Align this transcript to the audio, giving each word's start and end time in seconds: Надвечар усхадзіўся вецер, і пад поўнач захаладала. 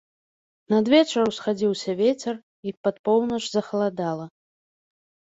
Надвечар 0.73 1.21
усхадзіўся 1.31 1.91
вецер, 1.99 2.35
і 2.71 2.73
пад 2.87 2.95
поўнач 3.09 3.39
захаладала. 3.57 4.25